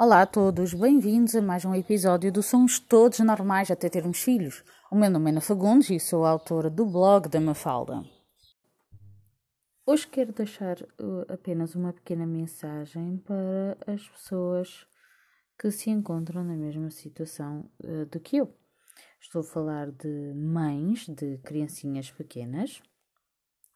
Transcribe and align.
Olá 0.00 0.22
a 0.22 0.26
todos, 0.26 0.74
bem-vindos 0.74 1.34
a 1.34 1.42
mais 1.42 1.64
um 1.64 1.74
episódio 1.74 2.30
do 2.30 2.40
Somos 2.40 2.78
Todos 2.78 3.18
Normais 3.18 3.68
até 3.68 3.88
termos 3.88 4.22
filhos. 4.22 4.62
O 4.92 4.94
meu 4.94 5.10
nome 5.10 5.26
é 5.26 5.32
Ana 5.32 5.40
Fagundes 5.40 5.90
e 5.90 5.98
sou 5.98 6.24
autora 6.24 6.70
do 6.70 6.86
blog 6.86 7.28
da 7.28 7.40
Mafalda. 7.40 8.04
Hoje 9.84 10.06
quero 10.06 10.32
deixar 10.32 10.80
uh, 10.80 11.26
apenas 11.28 11.74
uma 11.74 11.92
pequena 11.92 12.24
mensagem 12.24 13.16
para 13.26 13.76
as 13.92 14.08
pessoas 14.08 14.86
que 15.58 15.68
se 15.72 15.90
encontram 15.90 16.44
na 16.44 16.54
mesma 16.54 16.92
situação 16.92 17.68
uh, 17.82 18.06
do 18.06 18.20
que 18.20 18.36
eu. 18.36 18.54
Estou 19.20 19.40
a 19.40 19.44
falar 19.44 19.90
de 19.90 20.32
mães 20.32 21.08
de 21.08 21.38
criancinhas 21.38 22.08
pequenas, 22.08 22.80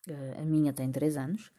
uh, 0.08 0.40
a 0.40 0.44
minha 0.44 0.72
tem 0.72 0.92
3 0.92 1.16
anos, 1.16 1.52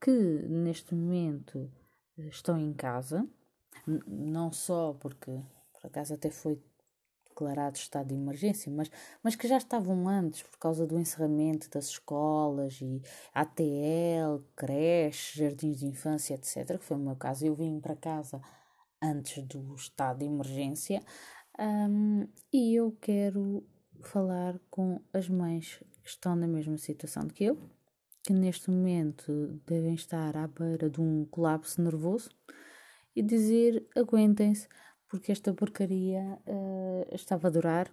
que 0.00 0.10
neste 0.48 0.92
momento 0.92 1.70
estão 2.18 2.58
em 2.58 2.72
casa, 2.72 3.26
não 4.06 4.52
só 4.52 4.94
porque 4.94 5.30
por 5.72 5.86
acaso 5.86 6.14
até 6.14 6.30
foi 6.30 6.60
declarado 7.28 7.76
estado 7.76 8.08
de 8.08 8.14
emergência, 8.14 8.72
mas, 8.72 8.90
mas 9.22 9.36
que 9.36 9.46
já 9.46 9.58
estavam 9.58 10.08
antes 10.08 10.42
por 10.42 10.58
causa 10.58 10.86
do 10.86 10.98
encerramento 10.98 11.68
das 11.68 11.88
escolas 11.88 12.80
e 12.80 13.02
ATL, 13.34 14.42
creche, 14.56 15.38
jardins 15.38 15.78
de 15.80 15.86
infância, 15.86 16.34
etc., 16.34 16.78
que 16.78 16.84
foi 16.84 16.96
o 16.96 17.00
meu 17.00 17.14
caso. 17.14 17.44
Eu 17.44 17.54
vim 17.54 17.78
para 17.78 17.94
casa 17.94 18.40
antes 19.02 19.42
do 19.44 19.74
estado 19.74 20.20
de 20.20 20.24
emergência 20.24 21.02
um, 21.58 22.26
e 22.52 22.74
eu 22.74 22.96
quero 23.00 23.66
falar 24.02 24.58
com 24.70 25.00
as 25.12 25.28
mães 25.28 25.82
que 26.02 26.08
estão 26.08 26.36
na 26.36 26.46
mesma 26.46 26.78
situação 26.78 27.28
que 27.28 27.44
eu, 27.44 27.58
que 28.26 28.32
neste 28.32 28.72
momento 28.72 29.60
devem 29.64 29.94
estar 29.94 30.36
à 30.36 30.48
beira 30.48 30.90
de 30.90 31.00
um 31.00 31.24
colapso 31.26 31.80
nervoso 31.80 32.28
e 33.14 33.22
dizer 33.22 33.88
aguentem-se 33.96 34.66
porque 35.08 35.30
esta 35.30 35.54
porcaria 35.54 36.36
uh, 36.44 37.14
estava 37.14 37.46
a 37.46 37.50
durar. 37.52 37.88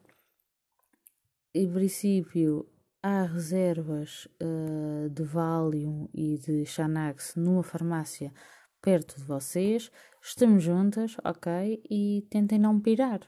Em 1.53 1.71
princípio, 1.71 2.67
há 3.03 3.25
reservas 3.25 4.27
uh, 4.41 5.07
de 5.11 5.21
Valium 5.21 6.09
e 6.11 6.39
de 6.39 6.65
Xanax 6.65 7.35
numa 7.35 7.61
farmácia 7.61 8.33
perto 8.81 9.15
de 9.17 9.23
vocês. 9.23 9.91
Estamos 10.19 10.63
juntas, 10.63 11.15
ok? 11.23 11.79
E 11.87 12.25
tentem 12.31 12.57
não 12.57 12.79
pirar, 12.79 13.19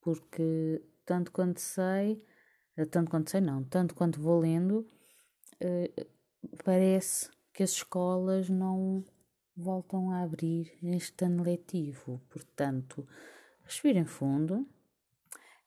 porque 0.00 0.80
tanto 1.04 1.32
quanto 1.32 1.58
sei, 1.58 2.22
eh, 2.76 2.84
tanto 2.84 3.10
quanto 3.10 3.28
sei 3.28 3.40
não, 3.40 3.64
tanto 3.64 3.92
quanto 3.96 4.20
vou 4.20 4.38
lendo, 4.38 4.86
uh, 5.60 6.13
parece 6.64 7.30
que 7.52 7.62
as 7.62 7.70
escolas 7.70 8.48
não 8.48 9.04
voltam 9.56 10.10
a 10.10 10.22
abrir 10.22 10.72
este 10.82 11.24
ano 11.24 11.42
letivo. 11.42 12.20
Portanto, 12.28 13.06
respirem 13.62 14.04
fundo, 14.04 14.66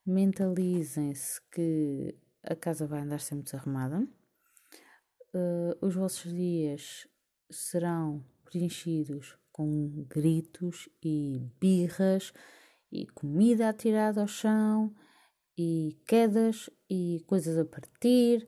mentalizem-se 0.06 1.42
que 1.52 2.16
a 2.44 2.56
casa 2.56 2.88
vai 2.88 3.02
andar 3.02 3.19
sempre 3.19 3.45
desarrumada, 3.45 4.08
uh, 5.34 5.86
os 5.86 5.95
vossos 5.95 6.31
dias 6.31 7.08
serão 7.50 8.23
preenchidos 8.44 9.38
com 9.52 10.06
gritos 10.08 10.88
e 11.03 11.41
birras 11.59 12.31
e 12.91 13.08
comida 13.08 13.69
atirada 13.69 14.22
ao 14.22 14.28
chão 14.28 14.94
e 15.58 15.97
quedas 16.06 16.69
e 16.89 17.23
coisas 17.25 17.58
a 17.58 17.66
partir 17.66 18.47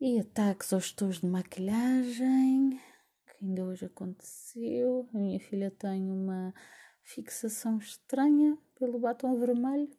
e 0.00 0.18
ataques 0.18 0.72
aos 0.72 0.92
tons 0.92 1.20
de 1.20 1.26
maquilhagem, 1.26 2.80
que 3.26 3.44
ainda 3.44 3.64
hoje 3.66 3.84
aconteceu. 3.84 5.06
A 5.12 5.18
minha 5.18 5.38
filha 5.38 5.70
tem 5.70 6.10
uma 6.10 6.54
fixação 7.02 7.76
estranha 7.76 8.56
pelo 8.76 8.98
batom 8.98 9.38
vermelho. 9.38 9.90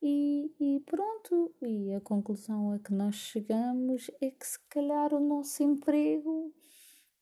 E, 0.00 0.50
e, 0.58 0.80
pronto, 0.80 1.54
e 1.60 1.92
a 1.92 2.00
conclusão 2.00 2.72
a 2.72 2.78
que 2.78 2.92
nós 2.94 3.16
chegamos 3.16 4.10
é 4.20 4.30
que 4.30 4.46
se 4.46 4.58
calhar 4.68 5.12
o 5.12 5.20
nosso 5.20 5.62
emprego 5.62 6.54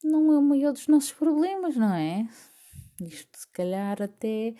não 0.02 0.32
é 0.32 0.38
o 0.38 0.42
maior 0.42 0.72
dos 0.72 0.86
nossos 0.86 1.12
problemas, 1.12 1.76
não 1.76 1.92
é? 1.92 2.28
Isto 3.00 3.36
se 3.36 3.48
calhar 3.50 4.00
até 4.00 4.54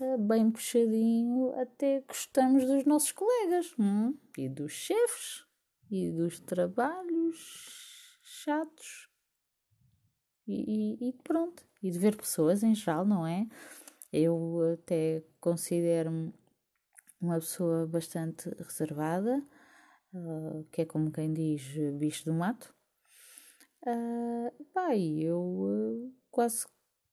eh, 0.00 0.16
bem 0.18 0.50
puxadinho, 0.50 1.52
até 1.60 2.00
gostamos 2.08 2.64
dos 2.64 2.84
nossos 2.86 3.12
colegas 3.12 3.74
hum? 3.78 4.16
e 4.38 4.48
dos 4.48 4.72
chefes 4.72 5.43
e 5.94 6.10
dos 6.10 6.40
trabalhos 6.40 8.18
chatos 8.24 9.08
e, 10.44 10.98
e, 10.98 11.08
e, 11.08 11.12
pronto. 11.22 11.64
E 11.80 11.88
de 11.88 11.98
ver 12.00 12.16
pessoas 12.16 12.64
em 12.64 12.74
geral, 12.74 13.06
não 13.06 13.24
é? 13.24 13.46
Eu 14.12 14.74
até 14.74 15.22
considero-me 15.40 16.34
uma 17.20 17.36
pessoa 17.36 17.86
bastante 17.86 18.48
reservada, 18.58 19.40
uh, 20.12 20.64
que 20.72 20.82
é 20.82 20.84
como 20.84 21.12
quem 21.12 21.32
diz 21.32 21.62
bicho 21.96 22.24
do 22.24 22.34
mato. 22.34 22.74
Uh, 23.86 24.50
eu 25.16 25.40
uh, 25.40 26.14
quase, 26.28 26.66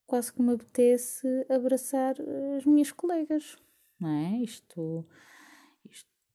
quase 0.07 0.33
que 0.33 0.41
me 0.41 0.53
apetece 0.53 1.27
abraçar 1.49 2.15
as 2.57 2.65
minhas 2.65 2.91
colegas, 2.91 3.57
não 3.99 4.09
é? 4.09 4.37
Isto 4.41 5.07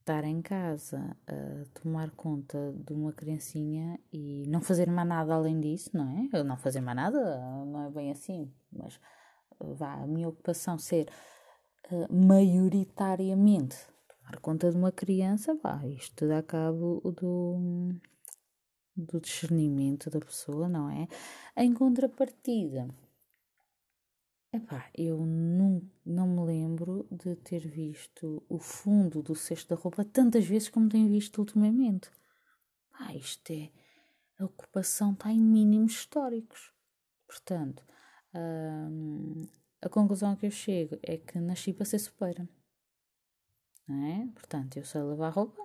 estar 0.07 0.23
em 0.23 0.41
casa 0.41 1.17
a 1.27 1.81
tomar 1.81 2.09
conta 2.11 2.73
de 2.77 2.93
uma 2.93 3.11
criancinha 3.11 3.99
e 4.11 4.45
não 4.47 4.61
fazer 4.61 4.89
mais 4.89 5.05
nada 5.05 5.35
além 5.35 5.59
disso, 5.59 5.89
não 5.93 6.29
é? 6.31 6.43
Não 6.43 6.55
fazer 6.55 6.79
mais 6.79 6.95
nada 6.95 7.19
não 7.65 7.85
é 7.85 7.89
bem 7.89 8.09
assim, 8.09 8.49
mas 8.71 8.97
vá, 9.59 9.95
a 9.95 10.07
minha 10.07 10.29
ocupação 10.29 10.77
ser 10.77 11.09
uh, 11.91 12.07
maioritariamente 12.09 13.75
tomar 14.07 14.39
conta 14.39 14.71
de 14.71 14.77
uma 14.77 14.93
criança, 14.93 15.53
vá, 15.61 15.85
isto 15.85 16.25
dá 16.25 16.41
cabo 16.41 17.01
do, 17.11 17.93
do 18.95 19.19
discernimento 19.19 20.09
da 20.09 20.21
pessoa, 20.21 20.69
não 20.69 20.89
é? 20.89 21.05
Em 21.57 21.73
contrapartida, 21.73 22.87
Epá, 24.57 24.89
eu 24.97 25.23
não, 25.23 25.83
não 26.03 26.27
me 26.27 26.43
lembro 26.43 27.07
de 27.11 27.35
ter 27.35 27.59
visto 27.59 28.43
o 28.49 28.57
fundo 28.57 29.21
do 29.21 29.35
cesto 29.35 29.75
da 29.75 29.79
roupa 29.79 30.03
tantas 30.03 30.45
vezes 30.45 30.67
como 30.67 30.89
tenho 30.89 31.07
visto 31.07 31.37
ultimamente. 31.37 32.09
Ah, 32.91 33.13
isto 33.13 33.51
é. 33.51 33.69
A 34.39 34.45
ocupação 34.45 35.13
está 35.13 35.31
em 35.31 35.39
mínimos 35.39 35.91
históricos. 35.91 36.73
Portanto, 37.27 37.83
hum, 38.33 39.47
a 39.79 39.87
conclusão 39.89 40.31
a 40.31 40.35
que 40.35 40.47
eu 40.47 40.51
chego 40.51 40.97
é 41.03 41.17
que 41.17 41.39
nasci 41.39 41.71
para 41.71 41.85
ser 41.85 41.99
sopeira. 41.99 42.49
É? 43.87 44.25
Portanto, 44.33 44.77
eu 44.77 44.83
sei 44.83 45.03
lavar 45.03 45.33
roupa 45.33 45.61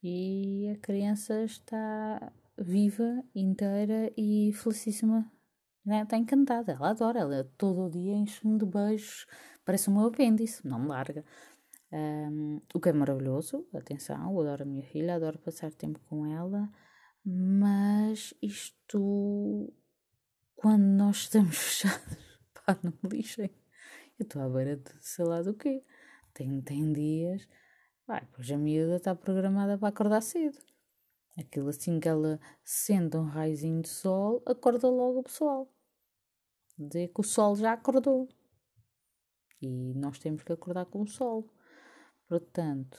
e 0.00 0.68
a 0.72 0.78
criança 0.78 1.42
está 1.42 2.32
viva, 2.56 3.24
inteira 3.34 4.12
e 4.16 4.52
felicíssima 4.52 5.28
né? 5.84 6.02
Está 6.02 6.16
encantada, 6.16 6.72
ela 6.72 6.90
adora, 6.90 7.20
ela 7.20 7.44
todo 7.56 7.86
o 7.86 7.90
dia 7.90 8.14
enche-me 8.14 8.58
de 8.58 8.66
beijos, 8.66 9.26
parece 9.64 9.88
o 9.88 9.92
meu 9.92 10.06
apêndice, 10.06 10.66
não 10.66 10.80
me 10.80 10.88
larga. 10.88 11.24
Um, 11.90 12.60
o 12.74 12.80
que 12.80 12.90
é 12.90 12.92
maravilhoso, 12.92 13.66
atenção, 13.74 14.32
eu 14.32 14.40
adoro 14.40 14.62
a 14.62 14.66
minha 14.66 14.82
filha, 14.82 15.14
adoro 15.14 15.38
passar 15.38 15.72
tempo 15.72 15.98
com 16.08 16.26
ela, 16.26 16.70
mas 17.24 18.34
isto, 18.42 19.72
quando 20.54 20.84
nós 20.84 21.16
estamos 21.18 21.56
fechados, 21.58 22.18
pá, 22.54 22.78
não 22.82 22.92
me 23.02 23.16
lixem. 23.16 23.50
Eu 24.18 24.24
estou 24.24 24.42
à 24.42 24.48
beira 24.48 24.76
de 24.76 24.90
sei 25.00 25.24
lá 25.24 25.42
do 25.42 25.54
quê. 25.54 25.82
Tem, 26.34 26.60
tem 26.60 26.92
dias, 26.92 27.48
vai, 28.06 28.26
pois 28.32 28.50
a 28.50 28.58
miúda 28.58 28.96
está 28.96 29.14
programada 29.14 29.78
para 29.78 29.88
acordar 29.88 30.20
cedo. 30.20 30.58
Aquilo 31.38 31.68
assim 31.68 32.00
que 32.00 32.08
ela 32.08 32.40
sente 32.64 33.16
um 33.16 33.24
raizinho 33.24 33.82
de 33.82 33.88
sol, 33.88 34.42
acorda 34.46 34.88
logo 34.88 35.20
o 35.20 35.22
pessoal 35.22 35.70
dizer 36.78 37.08
que 37.08 37.20
o 37.20 37.24
sol 37.24 37.56
já 37.56 37.72
acordou. 37.72 38.28
E 39.60 39.94
nós 39.94 40.18
temos 40.18 40.42
que 40.42 40.52
acordar 40.52 40.86
com 40.86 41.02
o 41.02 41.06
sol. 41.06 41.52
Portanto, 42.28 42.98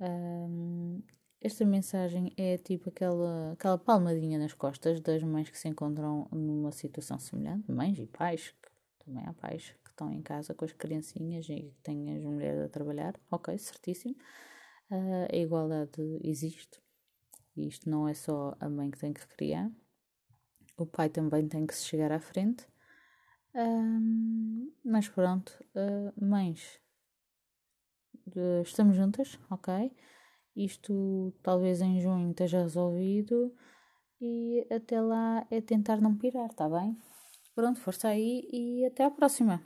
hum, 0.00 1.02
esta 1.40 1.64
mensagem 1.64 2.32
é 2.36 2.56
tipo 2.56 2.88
aquela, 2.88 3.52
aquela 3.52 3.76
palmadinha 3.76 4.38
nas 4.38 4.54
costas 4.54 5.00
das 5.00 5.22
mães 5.22 5.50
que 5.50 5.58
se 5.58 5.68
encontram 5.68 6.26
numa 6.32 6.72
situação 6.72 7.18
semelhante, 7.18 7.70
mães 7.70 7.98
e 7.98 8.06
pais, 8.06 8.54
que 8.62 9.04
também 9.04 9.26
há 9.26 9.32
pais 9.34 9.74
que 9.84 9.90
estão 9.90 10.10
em 10.12 10.22
casa 10.22 10.54
com 10.54 10.64
as 10.64 10.72
criancinhas 10.72 11.46
e 11.48 11.62
que 11.62 11.82
têm 11.82 12.16
as 12.16 12.22
mulheres 12.22 12.64
a 12.64 12.68
trabalhar. 12.68 13.14
Ok, 13.30 13.56
certíssimo. 13.58 14.16
Uh, 14.90 15.28
a 15.30 15.36
igualdade 15.36 16.00
existe. 16.22 16.80
E 17.58 17.66
isto 17.66 17.90
não 17.90 18.06
é 18.06 18.14
só 18.14 18.56
a 18.60 18.68
mãe 18.68 18.90
que 18.90 18.98
tem 18.98 19.12
que 19.12 19.26
criar, 19.26 19.70
o 20.76 20.86
pai 20.86 21.08
também 21.08 21.48
tem 21.48 21.66
que 21.66 21.74
se 21.74 21.84
chegar 21.84 22.12
à 22.12 22.20
frente 22.20 22.66
um, 23.54 24.72
mas 24.84 25.08
pronto, 25.08 25.58
uh, 25.74 26.24
mães, 26.24 26.80
estamos 28.62 28.96
juntas, 28.96 29.38
ok? 29.50 29.92
Isto 30.54 31.34
talvez 31.42 31.80
em 31.80 32.00
junho 32.00 32.30
esteja 32.30 32.62
resolvido 32.62 33.52
e 34.20 34.64
até 34.70 35.00
lá 35.00 35.44
é 35.50 35.60
tentar 35.60 36.00
não 36.00 36.16
pirar, 36.16 36.52
tá 36.54 36.68
bem? 36.68 36.96
pronto, 37.54 37.80
força 37.80 38.08
aí 38.08 38.48
e 38.52 38.86
até 38.86 39.04
à 39.04 39.10
próxima. 39.10 39.60